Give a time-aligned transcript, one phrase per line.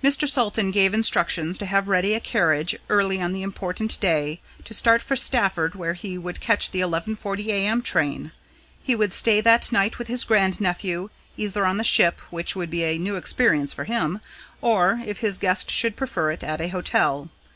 [0.00, 0.28] Mr.
[0.28, 5.02] Salton gave instructions to have ready a carriage early on the important day, to start
[5.02, 7.82] for Stafford, where he would catch the 11.40 a.m.
[7.82, 8.30] train.
[8.84, 12.70] He would stay that night with his grand nephew, either on the ship, which would
[12.70, 14.20] be a new experience for him,
[14.60, 17.28] or, if his guest should prefer it, at a hotel.